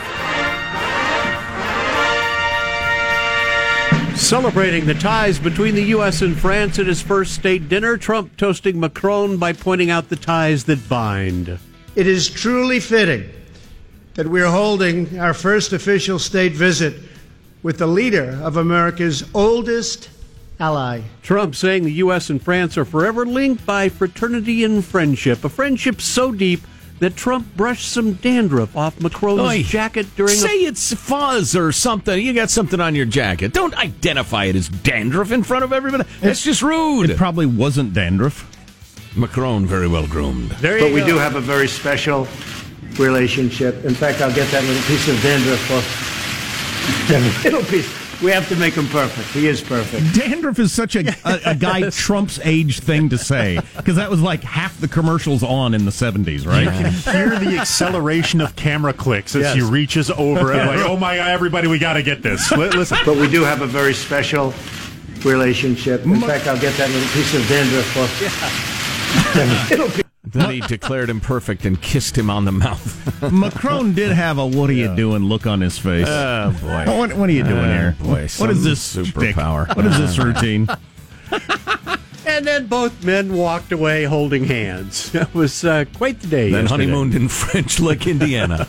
[4.15, 6.21] Celebrating the ties between the U.S.
[6.21, 10.65] and France at his first state dinner, Trump toasting Macron by pointing out the ties
[10.65, 11.57] that bind.
[11.95, 13.27] It is truly fitting
[14.13, 17.01] that we are holding our first official state visit
[17.63, 20.11] with the leader of America's oldest
[20.59, 21.01] ally.
[21.21, 22.29] Trump saying the U.S.
[22.29, 26.61] and France are forever linked by fraternity and friendship, a friendship so deep
[26.99, 31.71] that Trump brushed some dandruff off Macron's Oi, jacket during say a it's fuzz or
[31.71, 32.23] something.
[32.23, 33.53] You got something on your jacket.
[33.53, 36.05] Don't identify it as dandruff in front of everybody.
[36.21, 37.09] That's just rude.
[37.09, 38.49] It probably wasn't dandruff.
[39.17, 40.51] Macron very well groomed.
[40.51, 42.27] There But you we do have a very special
[42.97, 43.83] relationship.
[43.85, 46.11] In fact, I'll get that little piece of dandruff off.
[47.07, 48.04] That little piece.
[48.23, 49.27] We have to make him perfect.
[49.29, 50.15] He is perfect.
[50.15, 54.21] Dandruff is such a, a, a guy Trump's age thing to say because that was
[54.21, 56.63] like half the commercials on in the 70s, right?
[56.63, 59.55] You can hear the acceleration of camera clicks as Yes.
[59.55, 62.51] he reaches over and like, oh my god, everybody, we got to get this.
[62.51, 64.53] Listen, But we do have a very special
[65.23, 66.05] relationship.
[66.05, 69.33] In fact, I'll get that little piece of dandruff off.
[69.35, 70.04] That little piece.
[70.35, 73.21] Then he declared him perfect and kissed him on the mouth.
[73.31, 76.05] Macron did have a "What are you doing?" look on his face.
[76.07, 76.85] Oh boy!
[76.97, 77.95] What, what are you doing Oh, here?
[77.99, 79.65] boy, what is this superpower.
[79.65, 79.75] shtick?
[79.77, 80.67] What is this routine?
[82.27, 85.11] And then both men walked away holding hands.
[85.11, 86.49] That was uh, quite the day.
[86.49, 86.85] Then yesterday.
[86.85, 88.67] honeymooned in French Lick, Indiana.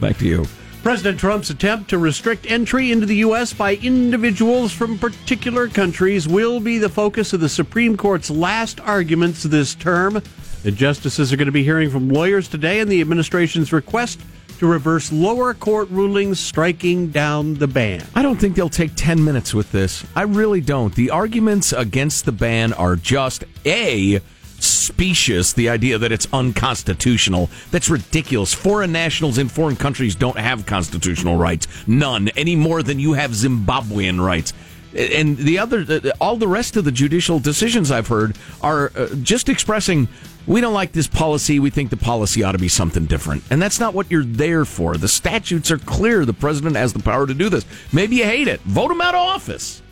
[0.00, 0.46] Back to you.
[0.84, 3.52] President Trump's attempt to restrict entry into the U.S.
[3.52, 9.42] by individuals from particular countries will be the focus of the Supreme Court's last arguments
[9.42, 10.22] this term.
[10.64, 14.18] The justices are going to be hearing from lawyers today on the administration's request
[14.60, 18.02] to reverse lower court rulings striking down the ban.
[18.14, 20.06] I don't think they'll take 10 minutes with this.
[20.16, 20.94] I really don't.
[20.94, 24.20] The arguments against the ban are just A,
[24.58, 27.50] specious, the idea that it's unconstitutional.
[27.70, 28.54] That's ridiculous.
[28.54, 31.66] Foreign nationals in foreign countries don't have constitutional rights.
[31.86, 34.54] None, any more than you have Zimbabwean rights.
[34.96, 35.84] And the other,
[36.20, 40.08] all the rest of the judicial decisions I've heard are uh, just expressing,
[40.46, 41.58] we don't like this policy.
[41.58, 43.42] We think the policy ought to be something different.
[43.50, 44.96] And that's not what you're there for.
[44.96, 46.24] The statutes are clear.
[46.24, 47.64] The president has the power to do this.
[47.92, 48.60] Maybe you hate it.
[48.62, 49.82] Vote him out of office.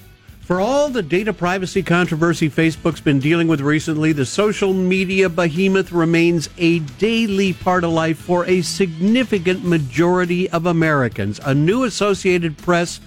[0.42, 5.92] For all the data privacy controversy Facebook's been dealing with recently, the social media behemoth
[5.92, 11.40] remains a daily part of life for a significant majority of Americans.
[11.44, 13.00] A new Associated Press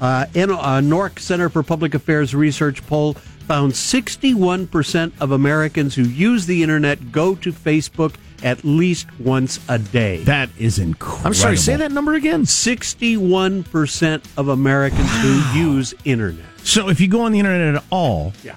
[0.00, 6.46] uh, uh, NORC Center for Public Affairs research poll found 61% of Americans who use
[6.46, 10.22] the internet go to Facebook at least once a day.
[10.24, 11.26] That is incredible.
[11.28, 12.42] I'm sorry, say that number again.
[12.42, 16.44] 61% of Americans who use internet.
[16.62, 18.56] So if you go on the internet at all, Yeah.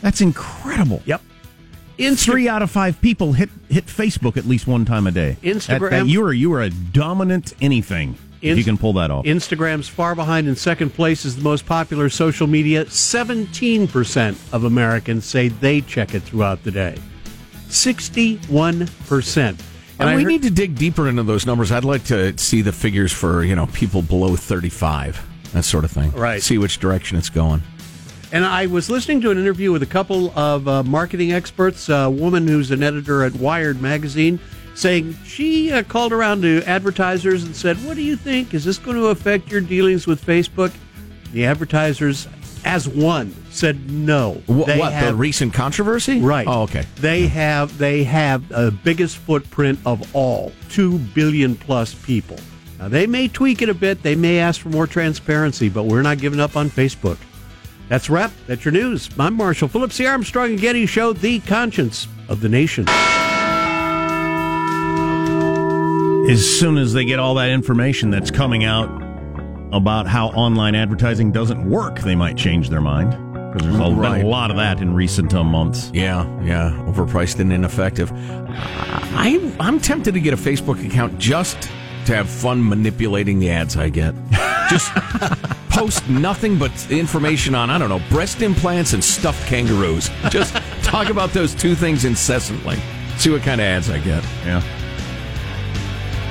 [0.00, 1.02] that's incredible.
[1.04, 1.20] Yep.
[2.16, 5.36] Three out of five people hit hit Facebook at least one time a day.
[5.42, 9.10] Instagram- That- that- you are you are a dominant anything if you can pull that
[9.10, 9.24] off.
[9.24, 12.84] Instagram's far behind in second place is the most popular social media.
[12.84, 16.96] 17% of Americans say they check it throughout the day.
[17.68, 19.56] 61%.
[19.98, 21.70] And I we heard- need to dig deeper into those numbers.
[21.70, 25.20] I'd like to see the figures for, you know, people below 35,
[25.52, 26.10] that sort of thing.
[26.12, 26.42] Right.
[26.42, 27.62] See which direction it's going.
[28.32, 32.08] And I was listening to an interview with a couple of uh, marketing experts, a
[32.08, 34.40] woman who's an editor at Wired magazine,
[34.74, 38.54] saying she uh, called around to advertisers and said, What do you think?
[38.54, 40.72] Is this going to affect your dealings with Facebook?
[41.32, 42.28] The advertisers,
[42.64, 44.34] as one, said no.
[44.46, 46.20] Wh- what, the recent controversy?
[46.20, 46.46] Right.
[46.46, 46.84] Oh, okay.
[46.96, 52.38] They have they have the biggest footprint of all, two billion plus people.
[52.78, 56.02] Now they may tweak it a bit, they may ask for more transparency, but we're
[56.02, 57.18] not giving up on Facebook.
[57.88, 58.32] That's wrap.
[58.46, 59.10] That's your news.
[59.18, 62.86] I'm Marshall Phillips, the Armstrong and Getty Show, the conscience of the nation.
[66.32, 68.88] As soon as they get all that information that's coming out
[69.72, 73.10] about how online advertising doesn't work, they might change their mind.
[73.52, 74.18] Because there's Right.
[74.18, 75.90] been a lot of that in recent uh, months.
[75.92, 76.70] Yeah, yeah.
[76.88, 78.10] Overpriced and ineffective.
[78.14, 81.68] I, I'm tempted to get a Facebook account just
[82.06, 84.14] to have fun manipulating the ads I get.
[84.70, 84.90] Just
[85.68, 90.08] post nothing but information on, I don't know, breast implants and stuffed kangaroos.
[90.30, 92.78] Just talk about those two things incessantly.
[93.18, 94.24] See what kind of ads I get.
[94.46, 94.62] Yeah.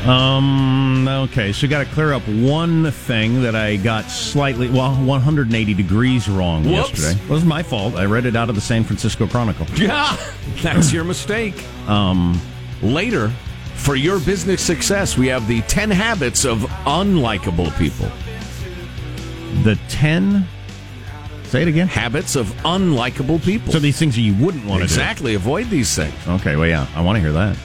[0.07, 1.07] Um.
[1.07, 6.27] Okay, so got to clear up one thing that I got slightly, well, 180 degrees
[6.27, 6.91] wrong Whoops.
[6.99, 7.23] yesterday.
[7.23, 7.95] It was my fault.
[7.95, 9.65] I read it out of the San Francisco Chronicle.
[9.75, 10.15] Yeah,
[10.61, 11.63] that's your mistake.
[11.87, 12.39] Um.
[12.81, 13.29] Later,
[13.75, 18.09] for your business success, we have the 10 habits of unlikable people.
[19.63, 20.47] The 10.
[21.43, 21.87] Say it again.
[21.87, 23.71] Habits of unlikable people.
[23.71, 24.83] So these things you wouldn't want to.
[24.85, 25.35] Exactly.
[25.35, 26.13] Avoid these things.
[26.27, 27.55] Okay, well, yeah, I want to hear that.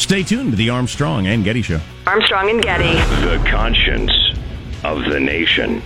[0.00, 1.78] Stay tuned to the Armstrong and Getty Show.
[2.06, 2.94] Armstrong and Getty.
[3.20, 4.10] The conscience
[4.82, 5.82] of the nation.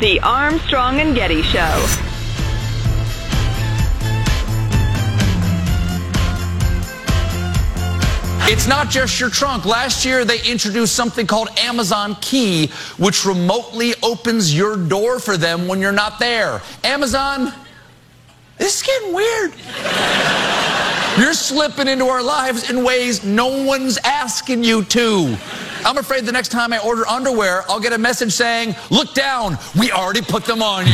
[0.00, 2.13] The Armstrong and Getty Show.
[8.46, 9.64] It's not just your trunk.
[9.64, 12.66] Last year, they introduced something called Amazon Key,
[12.98, 16.60] which remotely opens your door for them when you're not there.
[16.84, 17.54] Amazon,
[18.58, 19.54] this is getting weird.
[21.18, 25.38] You're slipping into our lives in ways no one's asking you to.
[25.86, 29.56] I'm afraid the next time I order underwear, I'll get a message saying, Look down,
[29.78, 30.92] we already put them on you.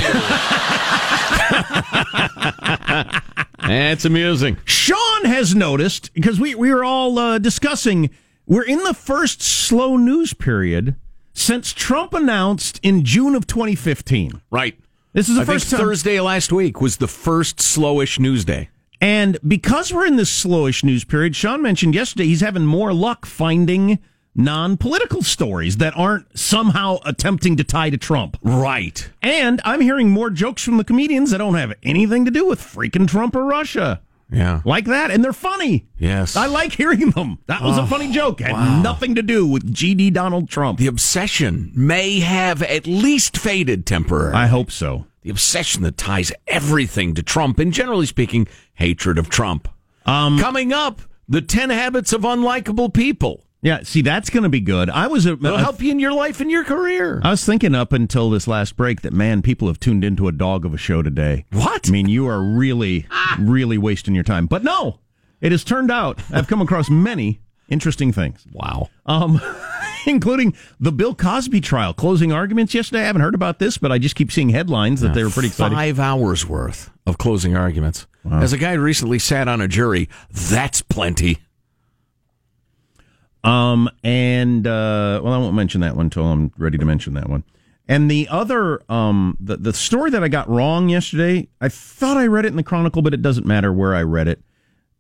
[3.70, 4.56] It's amusing.
[4.64, 8.10] Sean has noticed because we we were all uh, discussing.
[8.46, 10.96] We're in the first slow news period
[11.32, 14.42] since Trump announced in June of 2015.
[14.50, 14.76] Right.
[15.12, 15.80] This is the I first time.
[15.80, 18.70] Thursday last week was the first slowish news day.
[19.00, 23.24] And because we're in this slowish news period, Sean mentioned yesterday he's having more luck
[23.24, 23.98] finding
[24.34, 28.36] non political stories that aren't somehow attempting to tie to Trump.
[28.42, 29.10] Right.
[29.22, 32.60] And I'm hearing more jokes from the comedians that don't have anything to do with
[32.60, 34.00] freaking Trump or Russia.
[34.32, 34.60] Yeah.
[34.64, 35.10] Like that.
[35.10, 35.88] And they're funny.
[35.98, 36.36] Yes.
[36.36, 37.38] I like hearing them.
[37.46, 38.38] That was Oh, a funny joke.
[38.40, 38.80] Had wow.
[38.80, 40.78] nothing to do with GD Donald Trump.
[40.78, 44.36] The obsession may have at least faded temporarily.
[44.36, 45.06] I hope so.
[45.22, 49.68] The obsession that ties everything to Trump and generally speaking, hatred of Trump.
[50.06, 53.44] Um, Coming up, the 10 habits of unlikable people.
[53.62, 54.88] Yeah, see, that's going to be good.
[54.88, 57.20] I was a, It'll help you in your life and your career.
[57.22, 60.32] I was thinking up until this last break that man, people have tuned into a
[60.32, 61.44] dog of a show today.
[61.52, 61.88] What?
[61.88, 63.06] I mean, you are really,
[63.38, 64.46] really wasting your time.
[64.46, 65.00] But no,
[65.40, 68.46] it has turned out I've come across many interesting things.
[68.52, 68.88] Wow.
[69.04, 69.40] Um,
[70.06, 73.02] including the Bill Cosby trial closing arguments yesterday.
[73.02, 75.48] I haven't heard about this, but I just keep seeing headlines that they were pretty
[75.48, 75.76] exciting.
[75.76, 78.06] Five hours worth of closing arguments.
[78.30, 81.38] As a guy who recently sat on a jury, that's plenty.
[83.42, 87.28] Um, and uh, well, I won't mention that one until I'm ready to mention that
[87.28, 87.44] one.
[87.88, 92.26] And the other, um, the the story that I got wrong yesterday, I thought I
[92.26, 94.42] read it in the Chronicle, but it doesn't matter where I read it.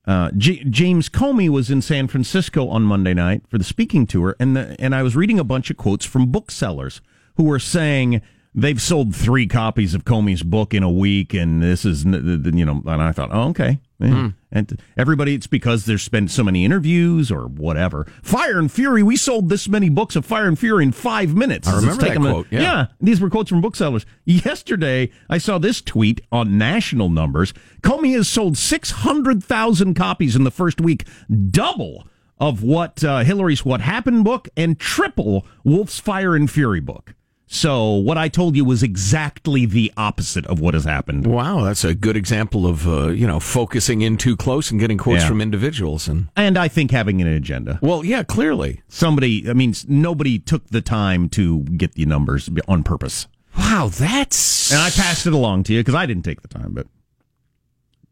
[0.06, 4.34] Uh, J- James Comey was in San Francisco on Monday night for the speaking tour,
[4.40, 7.00] and the, and I was reading a bunch of quotes from booksellers
[7.36, 8.22] who were saying
[8.54, 12.82] they've sold three copies of Comey's book in a week, and this is you know,
[12.86, 14.30] and I thought, oh, okay, Yeah.
[14.50, 18.06] and everybody, it's because there's been so many interviews or whatever.
[18.22, 21.68] Fire and Fury, we sold this many books of Fire and Fury in five minutes.
[21.68, 22.86] I remember that taken a- quote, yeah.
[23.00, 24.04] these were quotes from booksellers.
[24.24, 27.52] Yesterday, I saw this tweet on national numbers.
[27.82, 31.06] Comey has sold 600,000 copies in the first week,
[31.50, 32.06] double
[32.38, 37.14] of what uh, Hillary's What Happened book and triple Wolff's Fire and Fury book.
[37.52, 41.26] So, what I told you was exactly the opposite of what has happened.
[41.26, 44.96] Wow, that's a good example of uh, you know focusing in too close and getting
[44.98, 45.28] quotes Yeah.
[45.28, 46.06] from individuals.
[46.06, 47.80] And And I think having an agenda.
[47.82, 48.82] well, yeah, clearly.
[48.88, 53.26] Somebody, I mean, nobody took the time to get the numbers on purpose.
[53.58, 56.72] Wow, that's And I passed it along to you because I didn't take the time,
[56.72, 56.86] but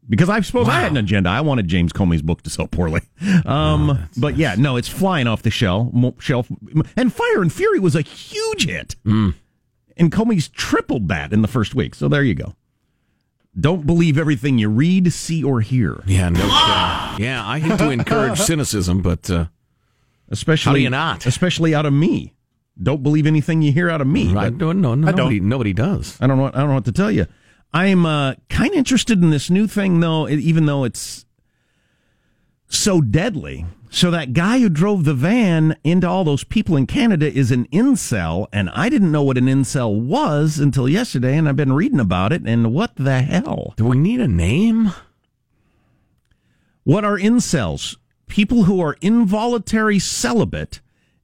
[0.09, 1.29] because I suppose I had an agenda.
[1.29, 3.01] I wanted James Comey's book to sell poorly.
[3.45, 5.89] Um, but yeah, no, it's flying off the shelf.
[6.19, 6.47] Shelf,
[6.95, 9.33] and Fire and Fury was a huge hit, and
[10.11, 11.95] Comey's tripled that in the first week.
[11.95, 12.55] So there you go.
[13.59, 16.01] Don't believe everything you read, see, or hear.
[16.05, 16.45] Yeah, no.
[17.17, 19.45] Yeah, I hate to encourage cynicism, but uh,
[20.29, 21.25] especially how do you not?
[21.25, 22.33] Especially out of me.
[22.81, 24.33] Don't believe anything you hear out of me.
[24.57, 24.93] Don't know.
[24.93, 26.17] I Nobody, nobody does.
[26.21, 26.43] I don't know.
[26.43, 27.25] What, I don't know what to tell you.
[27.73, 31.25] I'm uh, kind of interested in this new thing, though, even though it's
[32.67, 33.65] so deadly.
[33.91, 37.67] So that guy who drove the van into all those people in Canada is an
[37.67, 41.99] incel, and I didn't know what an incel was until yesterday, and I've been reading
[41.99, 42.43] about it.
[42.45, 43.73] And what the hell?
[43.77, 44.91] Do we need a name?
[46.83, 47.97] What are incels?
[48.27, 50.81] People who are involuntary celibate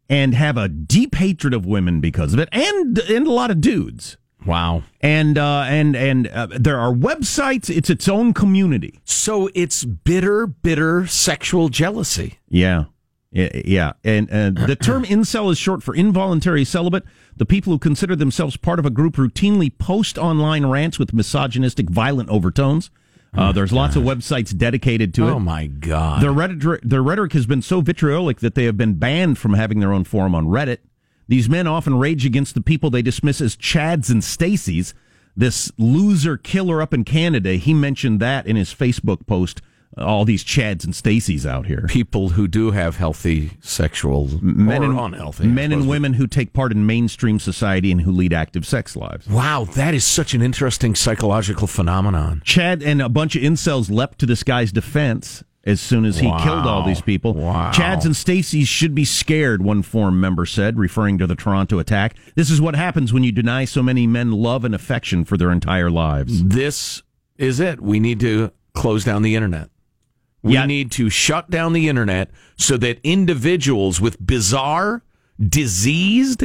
[0.09, 3.61] and have a deep hatred of women because of it, and and a lot of
[3.61, 4.17] dudes.
[4.45, 4.83] Wow.
[5.01, 7.75] And uh, and and uh, there are websites.
[7.75, 8.99] It's its own community.
[9.03, 12.39] So it's bitter, bitter sexual jealousy.
[12.49, 12.85] Yeah.
[13.31, 13.93] Yeah, yeah.
[14.05, 17.03] and uh, the term incel is short for involuntary celibate.
[17.35, 21.89] The people who consider themselves part of a group routinely post online rants with misogynistic,
[21.89, 22.91] violent overtones.
[23.37, 25.31] Uh, there's lots of websites dedicated to it.
[25.31, 26.21] Oh my god.
[26.21, 29.81] Their rhetoric, their rhetoric has been so vitriolic that they have been banned from having
[29.81, 30.77] their own forum on Reddit.
[31.27, 34.93] These men often rage against the people they dismiss as Chads and Stacys.
[35.35, 39.61] This loser killer up in Canada, he mentioned that in his Facebook post.
[39.97, 41.85] Uh, all these Chads and Stacys out here.
[41.87, 45.47] People who do have healthy sexual Men and unhealthy.
[45.47, 49.27] Men and women who take part in mainstream society and who lead active sex lives.
[49.27, 52.41] Wow, that is such an interesting psychological phenomenon.
[52.43, 56.27] Chad and a bunch of incels leapt to this guy's defense as soon as he
[56.27, 56.43] Wow.
[56.43, 57.33] killed all these people.
[57.33, 57.71] Wow.
[57.73, 62.15] Chads and Stacy's should be scared, one forum member said, referring to the Toronto attack.
[62.35, 65.51] This is what happens when you deny so many men love and affection for their
[65.51, 66.43] entire lives.
[66.43, 67.01] This
[67.37, 67.81] is it.
[67.81, 69.69] We need to close down the internet.
[70.43, 70.65] We Yeah.
[70.67, 75.01] need to shut down the internet so that individuals with bizarre,
[75.39, 76.43] diseased,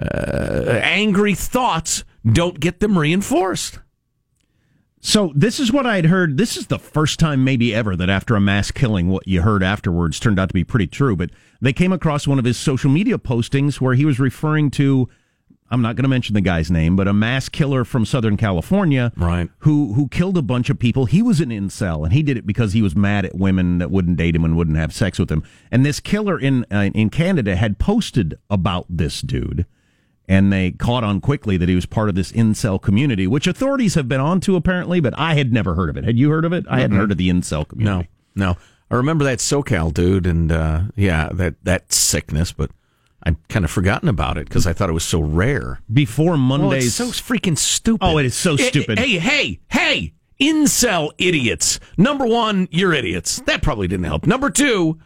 [0.00, 3.80] uh, angry thoughts don't get them reinforced.
[5.04, 6.36] So this is what I'd heard.
[6.36, 9.64] This is the first time, maybe ever, that after a mass killing, what you heard
[9.64, 11.16] afterwards turned out to be pretty true.
[11.16, 11.30] But
[11.60, 15.08] they came across one of his social media postings where he was referring to.
[15.72, 19.10] I'm not going to mention the guy's name, but a mass killer from Southern California,
[19.16, 19.50] right?
[19.60, 21.06] Who who killed a bunch of people.
[21.06, 23.90] He was an incel, and he did it because he was mad at women that
[23.90, 25.42] wouldn't date him and wouldn't have sex with him.
[25.70, 29.66] And this killer in uh, in Canada had posted about this dude,
[30.32, 33.96] and they caught on quickly that he was part of this incel community, which authorities
[33.96, 36.04] have been onto apparently, but I had never heard of it.
[36.04, 36.64] Had you heard of it?
[36.70, 38.08] I hadn't heard of the incel community.
[38.34, 38.56] No, no.
[38.90, 42.70] I remember that SoCal dude, and uh, yeah, that that sickness, but
[43.24, 45.80] I'd kind of forgotten about it because I thought it was so rare.
[45.92, 48.02] Before Mondays, well, it's so freaking stupid.
[48.02, 48.98] Oh, it is so Hey, stupid.
[48.98, 50.14] Hey, hey, hey!
[50.40, 51.78] Incel idiots.
[51.98, 53.42] Number one, you're idiots.
[53.44, 54.26] That probably didn't help.
[54.26, 54.98] Number two.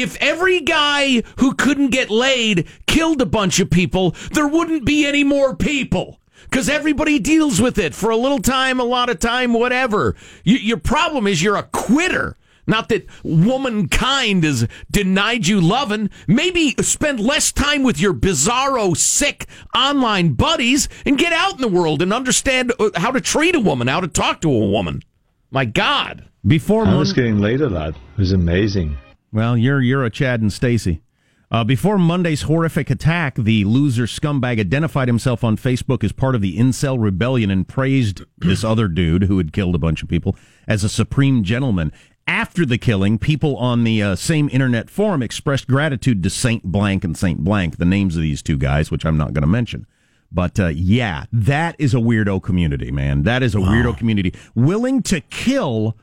[0.00, 5.06] If every guy who couldn't get laid killed a bunch of people, there wouldn't be
[5.06, 6.20] any more people.
[6.44, 10.16] Because everybody deals with it for a little time, a lot of time, whatever.
[10.46, 12.36] Y your problem is you're a quitter.
[12.66, 16.08] Not that womankind has denied you loving.
[16.26, 21.68] Maybe spend less time with your bizarro, sick online buddies and get out in the
[21.68, 25.02] world and understand uh, how to treat a woman, how to talk to a woman.
[25.50, 26.28] My God.
[26.46, 27.90] Before I was getting laid a lot.
[27.90, 28.96] It was amazing.
[29.32, 31.02] Well, you're you're a Chad and Stacy.
[31.52, 36.40] Uh, before Monday's horrific attack, the loser scumbag identified himself on Facebook as part of
[36.40, 40.36] the incel rebellion and praised this other dude who had killed a bunch of people
[40.68, 41.92] as a supreme gentleman.
[42.26, 47.02] After the killing, people on the uh, same internet forum expressed gratitude to Saint Blank
[47.02, 49.86] and Saint Blank, the names of these two guys, which I'm not going to mention.
[50.30, 53.24] But uh, yeah, that is a weirdo community, man.
[53.24, 55.96] That is a weirdo community willing to kill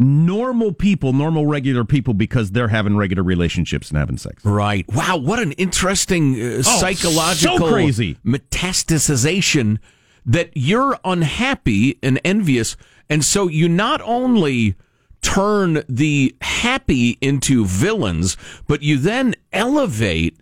[0.00, 4.44] normal people, normal regular people, because they're having regular relationships and having sex.
[4.44, 4.86] Right.
[4.88, 5.18] Wow.
[5.18, 8.16] What an interesting uh, Oh, psychological so crazy.
[8.24, 9.78] metastasization
[10.24, 12.76] that you're unhappy and envious.
[13.08, 14.74] And so you not only
[15.20, 20.38] turn the happy into villains, but you then elevate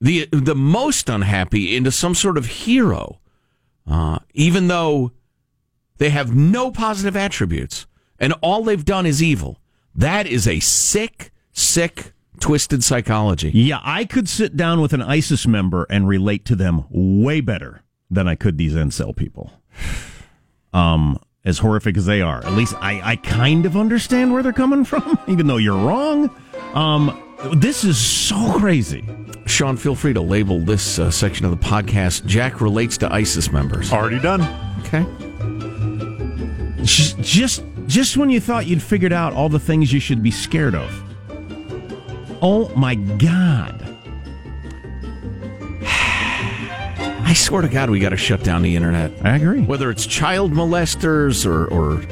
[0.00, 3.20] the the most unhappy into some sort of hero,
[3.88, 5.12] uh, even though
[5.98, 7.86] they have no positive attributes
[8.18, 9.58] and all they've done is evil.
[9.94, 13.50] That is a sick, sick, twisted psychology.
[13.54, 17.82] Yeah, I could sit down with an ISIS member and relate to them way better
[18.10, 19.52] than I could these incel people.
[20.72, 24.52] Um, as horrific as they are, at least I, I kind of understand where they're
[24.52, 26.30] coming from, even though you're wrong.
[26.74, 27.20] Um,
[27.54, 29.04] this is so crazy.
[29.46, 32.24] Sean, feel free to label this uh, section of the podcast.
[32.26, 33.92] Jack relates to ISIS members.
[33.92, 34.42] Already done.
[34.80, 35.04] Okay.
[36.82, 40.30] Just, just, just when you thought you'd figured out all the things you should be
[40.30, 41.02] scared of.
[42.42, 43.80] Oh my God.
[45.82, 49.12] I swear to God, we got to shut down the internet.
[49.24, 49.62] I agree.
[49.62, 52.02] Whether it's child molesters or or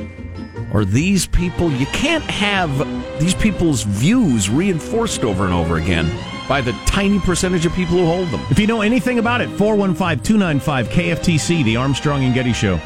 [0.72, 2.78] or these people, you can't have
[3.20, 6.10] these people's views reinforced over and over again
[6.48, 8.40] by the tiny percentage of people who hold them.
[8.50, 12.80] If you know anything about it, 415 295 KFTC, the Armstrong and Getty Show.